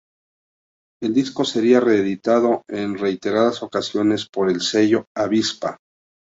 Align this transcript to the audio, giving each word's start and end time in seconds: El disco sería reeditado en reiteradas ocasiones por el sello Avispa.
El 1.03 1.13
disco 1.13 1.45
sería 1.45 1.79
reeditado 1.79 2.63
en 2.69 2.97
reiteradas 2.97 3.61
ocasiones 3.61 4.27
por 4.27 4.49
el 4.49 4.59
sello 4.59 5.05
Avispa. 5.15 5.77